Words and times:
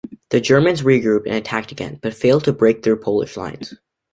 The 0.31 0.41
Germans 0.41 0.81
regrouped 0.81 1.27
and 1.27 1.35
attacked 1.35 1.71
again, 1.71 1.99
but 2.01 2.15
failed 2.15 2.45
to 2.45 2.53
break 2.53 2.81
through 2.81 3.01
Polish 3.01 3.37
lines. 3.37 3.75